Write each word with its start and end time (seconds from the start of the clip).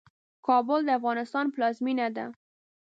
کابل 0.47 0.79
د 0.85 0.89
افغانستان 0.99 1.45
پلازمينه 1.53 2.07
ده. 2.15 2.25